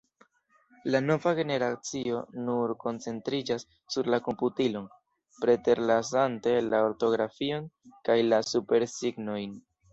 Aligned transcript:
La 0.93 0.99
nova 1.09 1.33
generacio 1.39 2.21
nur 2.47 2.73
koncentriĝas 2.85 3.67
sur 3.97 4.11
la 4.15 4.21
komputilon, 4.29 4.89
preterlasante 5.45 6.57
la 6.73 6.83
ortografion 6.91 7.73
kaj 8.11 8.21
la 8.35 8.45
supersignojn. 8.55 9.59